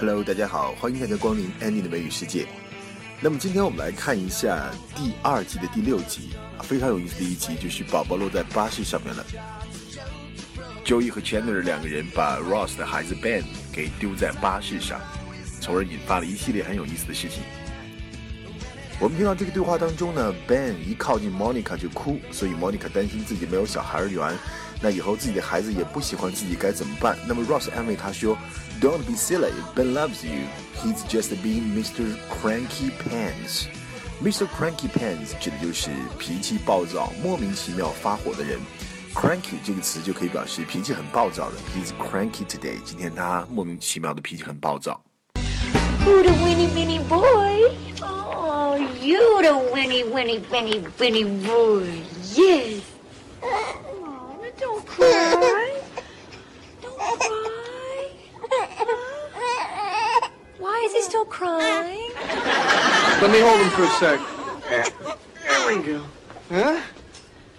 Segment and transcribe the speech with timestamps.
[0.00, 2.46] Hello，大家好，欢迎大家光临 Andy 的美语世界。
[3.20, 6.30] 那么今天我们来看一下第二季的第六集，
[6.62, 9.22] 非常有意思的一集，就是宝宝落在巴士上面了。
[10.86, 14.98] Joey 和 Chandler 两个人把 Ross 的孩子 Ben 给丢在巴士上，
[15.60, 17.42] 从而引发了一系列很有意思的事情。
[18.98, 24.34] 我们听到这个对话当中呢，Ben 一靠近 Monica 就哭，所以 Monica 担心自己没有小孩儿缘，
[24.81, 27.17] 那以后自己的孩子也不喜欢自己该怎么办？
[27.27, 28.37] 那么 Ross 安慰他说。
[28.81, 29.53] Don't be silly.
[29.73, 30.47] Ben loves you.
[30.83, 32.13] He's just being Mr.
[32.29, 33.67] Cranky Pants.
[34.21, 34.45] Mr.
[34.47, 38.59] Cranky Pants 指的就是脾气暴躁、莫名其妙发火的人。
[39.13, 41.55] Cranky 这个词就可以表示脾气很暴躁的。
[41.73, 42.81] He's cranky today.
[42.83, 45.01] 今天他莫名其妙的脾气很暴躁。
[46.05, 47.73] Oh, the Winnie Winnie boy.
[48.01, 51.85] Oh, you the Winnie Winnie Winnie Winnie boy.
[52.33, 52.81] Yes.
[54.98, 55.80] Don't cry.
[56.82, 58.08] Don't cry.
[60.58, 62.10] Why is he still crying?
[62.16, 64.20] Let me hold him for a sec.
[65.48, 66.02] There we go.
[66.48, 66.80] Huh?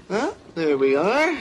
[0.10, 0.32] Huh?
[0.56, 1.38] There we are.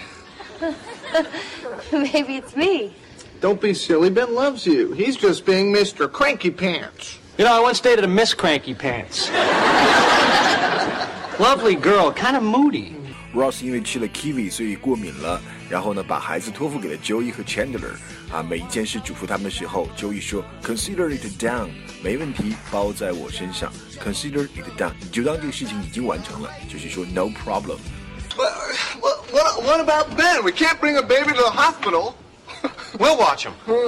[1.92, 2.94] Maybe it's me.
[3.40, 4.10] Don't be silly.
[4.10, 4.92] Ben loves you.
[4.92, 6.10] He's just being Mr.
[6.10, 7.18] Cranky Pants.
[7.38, 9.30] You know, I once dated a Miss Cranky Pants.
[11.40, 12.94] Lovely girl, kind of moody.
[13.33, 17.93] Ross 因为吃了 kiwi 所以过敏了，然后呢把孩子托付给了 Joey 和 Chandler。
[18.31, 21.69] 啊，每一件事嘱咐他们的时候，Joey 说 Consider it done，
[22.03, 23.71] 没问题，包在我身上。
[24.03, 30.43] Consider it done，你就当这个事情已经完成了，就是说 No problem。What, what, what about Ben?
[30.43, 32.15] We can't bring a baby to the hospital.
[32.97, 33.53] We'll watch him.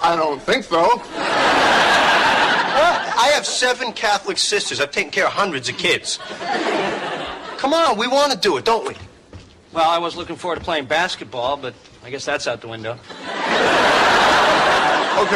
[0.00, 1.00] I don't think so.
[3.22, 4.80] I have seven Catholic sisters.
[4.80, 6.18] I've taken care of hundreds of kids.
[7.65, 8.93] Come on, we want to do it, don't we?
[9.73, 12.91] Well, I was looking forward to playing basketball, but I guess that's out the window.
[12.91, 12.99] Okay,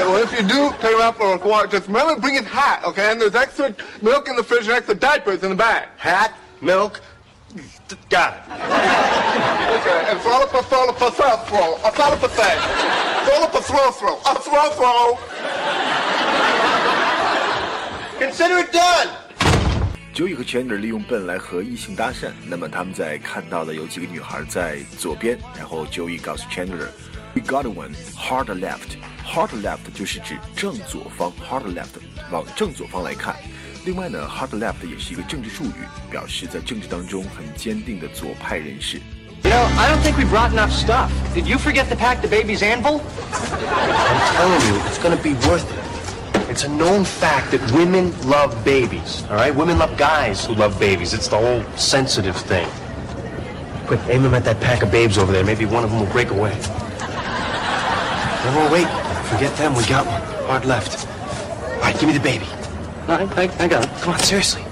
[0.06, 2.86] well, if you do take him out for a walk, just remember bring his hat,
[2.86, 3.12] okay?
[3.12, 5.88] And there's extra milk in the fridge and extra diapers in the bag.
[5.98, 7.02] Hat, milk,
[8.12, 8.44] got it.
[9.82, 11.78] Okay, and throw up a throw up a throw throw.
[11.84, 12.60] A throw up a thing.
[13.26, 14.18] Throw up a throw throw.
[14.20, 15.18] A throw throw.
[18.20, 19.29] Consider it done.
[20.20, 22.32] Joey 和 Chandler 利用 Ben 来和异性搭讪。
[22.46, 28.98] 那么他们在看到了有几个女孩在左边，然后 Joey 告诉 Chandler，We got one hard left。
[29.26, 33.34] hard left 就是指正左方，hard left 往正左方来看。
[33.86, 38.98] 另外呢，hard left 也是一个政治术语，表示在政治当中很坚定的左派人士。
[39.46, 41.10] You know, I don't think we brought enough stuff.
[41.34, 43.00] Did you forget to pack the baby's anvil?
[43.32, 45.79] I'm telling you, it's gonna be worth it.
[46.59, 49.55] It's a known fact that women love babies, all right?
[49.55, 51.13] Women love guys who love babies.
[51.13, 52.69] It's the whole sensitive thing.
[53.87, 55.45] Quick, aim them at that pack of babes over there.
[55.45, 56.57] Maybe one of them will break away.
[58.45, 58.87] No, no, wait.
[59.27, 59.75] Forget them.
[59.75, 60.23] We got one.
[60.47, 61.09] Hard left.
[61.77, 62.47] All right, give me the baby.
[63.09, 63.91] No, I, I, I got it.
[64.01, 64.63] Come on, seriously.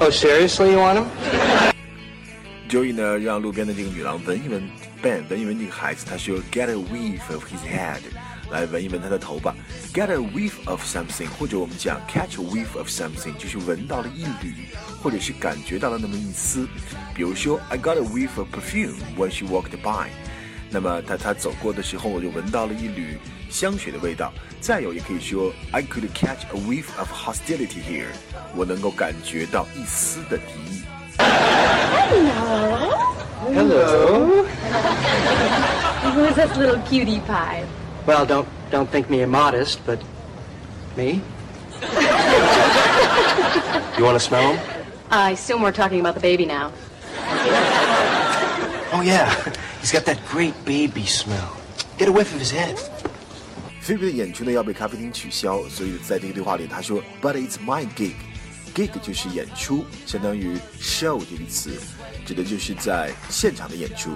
[0.00, 1.10] Oh, seriously, you want him?
[2.68, 4.62] Joey 呢，让路边的这个女郎闻一闻
[5.02, 6.06] Ben，闻一闻这个孩子。
[6.08, 8.00] 他说：“Get a whiff of his head。”
[8.50, 9.54] 来闻一闻他的头吧，
[9.94, 14.68] get a whiff of something，或者我们讲 catch a whiff of something，就是闻到了一缕，
[15.02, 16.68] 或者是感觉到了那么一丝。
[17.14, 20.08] 比如说，I got a whiff of perfume when she walked by，
[20.70, 23.16] 那么他他走过的时候，我就闻到了一缕
[23.50, 24.32] 香水的味道。
[24.60, 28.12] 再有，也可以说，I could catch a whiff of hostility here，
[28.54, 30.82] 我能够感觉到一丝的敌意。
[32.12, 32.88] Hello.
[33.54, 34.44] Hello.
[36.14, 37.64] Who's this little cutie pie?
[38.06, 39.98] Well, don't don't think me immodest, but
[40.96, 41.20] me?
[43.98, 44.58] You want to smell them?
[45.10, 46.72] I assume we're talking about the baby now.
[48.92, 49.30] Oh, yeah.
[49.80, 51.56] He's got that great baby smell.
[51.98, 52.78] Get a whiff of his head.
[53.80, 61.72] 菲比的演出呢要被咖啡厅取消，所以在这个对话里他说，But it's my gig。gig 就是演出，相当于 show 这个词，
[62.24, 64.12] 指的就是在现场的演出。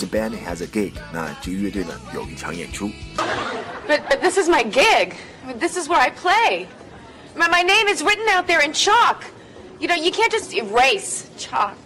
[0.00, 2.90] gig，the band has a gig，那这个乐队呢有一场演出。
[3.86, 5.14] But, but this is my gig.
[5.44, 6.66] I mean, this is where I play.
[7.36, 9.24] My, my name is written out there in chalk.
[9.78, 11.76] You know, you can't just erase chalk.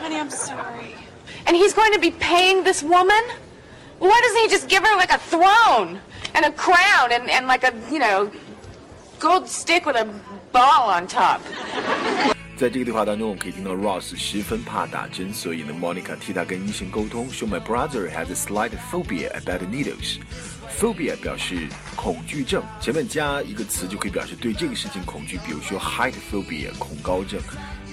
[0.00, 0.94] Honey, I'm sorry.
[1.46, 3.22] And he's going to be paying this woman?
[3.98, 6.00] Why doesn't he just give her like a throne
[6.34, 8.30] and a crown and, and like a, you know,
[9.18, 10.08] gold stick with a
[10.52, 11.42] ball on top?
[12.56, 26.70] 在这个对话当中，我们可以听到 Ross 十分怕打针，所以呢，Monica 替他跟医生沟通，说 My brother has a slight phobia about needles。phobia 表示恐惧症，前面加一个词就可以表示对这个事情恐惧，比如说 height phobia
[26.78, 27.40] 恐高症，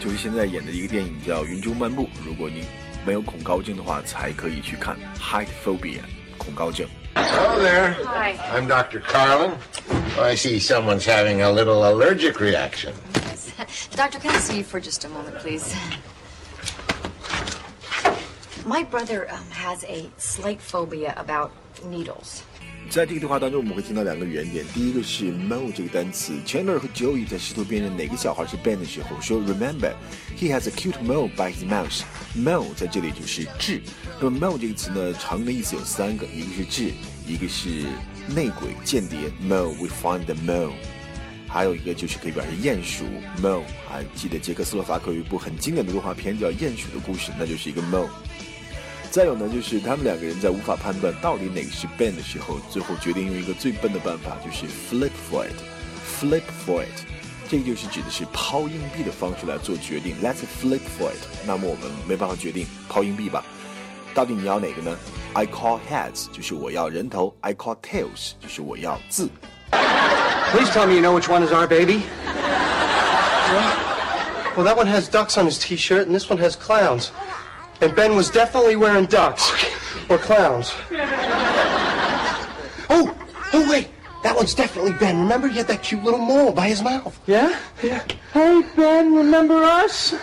[0.02, 2.66] 就是现在演的一个电影叫《云中漫步》，如果你
[3.06, 6.00] 没有恐高症的话，才可以去看 height phobia
[6.38, 6.86] 恐高症。
[7.16, 7.94] Hello there.
[8.04, 8.36] Hi.
[8.54, 9.02] I'm Dr.
[9.02, 9.52] Carlin.
[10.18, 12.92] Oh, I see someone's having a little allergic reaction.
[13.96, 15.76] Doctor, can I see you for just a moment, please?
[18.66, 21.52] My brother um, has a slight phobia about
[21.86, 22.42] needles.
[22.90, 24.66] 在这个对话当中，我们会听到两个原点。
[24.74, 29.94] 第一个是 Mo 这个单词，Chandler 和 Joey 在试图辨认哪个小孩是 Ben 的时候，说 Remember
[30.38, 33.82] he has a cute mole by his mouth。Mole 在这里就是痣。
[34.22, 36.94] 那么 Mole 这个词呢，常用的意思有三个，一个是痣，
[37.26, 37.70] 一个是
[38.34, 40.72] 内鬼间谍，Mole we find the mole。
[41.53, 43.05] 还有一个就是可以表示鼹鼠
[43.43, 48.09] Mo，还记得捷克斯洛伐克有一部很经典的动画片叫《鼹鼠的故事》，那就是一个 Mo。
[49.11, 57.05] 再有呢，就是他们两个人在无法判断到底哪个是 Ben 的时候，最后决定用一个最笨的办法，就是 flip for it，flip for it，
[57.51, 60.17] 这个就是指的是抛硬币的方式来做决定。
[60.23, 61.47] Let's flip for it。
[61.47, 63.45] 那么我们没办法决定抛硬币吧？
[64.15, 64.99] 到底你要哪个呢
[65.35, 69.29] ？I call heads，就是我要人头；I call tails，就是我要字。
[70.51, 72.05] Please tell me you know which one is our baby.
[74.55, 77.11] Well, that one has ducks on his t-shirt, and this one has clowns.
[77.81, 79.51] And Ben was definitely wearing ducks.
[80.11, 80.73] Or clowns.
[82.91, 83.17] Oh!
[83.55, 83.89] Oh, wait!
[84.23, 85.19] That one's definitely Ben.
[85.21, 87.19] Remember, he had that cute little mole by his mouth.
[87.27, 87.59] Yeah?
[87.83, 88.05] Yeah.
[88.33, 90.15] Hey, Ben, remember us?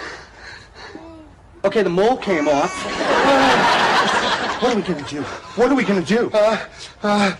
[1.63, 2.71] Okay, the mole came off.
[4.61, 5.21] What are we gonna do?
[5.23, 6.29] What are we gonna do?
[6.33, 6.65] Uh,
[7.03, 7.35] uh,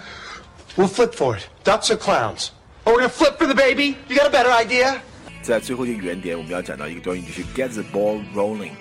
[0.76, 1.48] we'll flip for it.
[1.64, 2.52] Ducks or clowns?
[2.87, 3.97] Oh, we're gonna flip for the baby?
[4.09, 5.01] You got a better idea?
[5.43, 8.73] 在最后一个原点，我们要讲到一个短语，就是 get the ball rolling。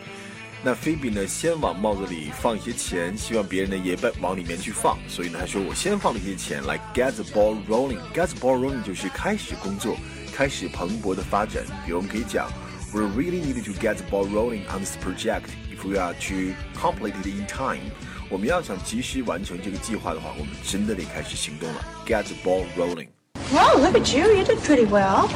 [0.66, 4.98] 那菲比呢，先往帽子里放一些钱，希望别人呢也把往里面去放。
[5.10, 9.98] 所以呢，他说我先放了一些钱来 get the ball rolling。get the ball rolling 就是开始工作，
[10.34, 11.64] 开始蓬勃的发展。
[11.86, 12.50] 比如我们可以讲，
[12.94, 17.14] we really need to get the ball rolling on this project if we are to complete
[17.22, 17.92] it in time。
[18.30, 21.86] 我们要想及时完成这个计划的话，我们真的得开始行动了。
[22.06, 23.08] get the ball rolling。
[23.52, 24.26] Well, look at you.
[24.32, 25.30] You did pretty well.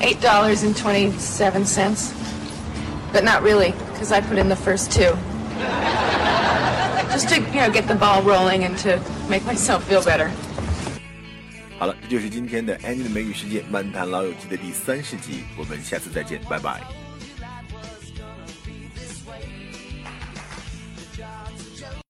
[0.00, 2.12] Eight dollars and twenty-seven cents.
[3.12, 5.16] But not really, because I put in the first two.
[7.10, 10.30] Just to, you know, get the ball rolling and to make myself feel better.
[11.78, 16.80] 好了，这就是今天的 Annie 的美语世界漫谈老友记的第三十集，我们下次再见，拜拜。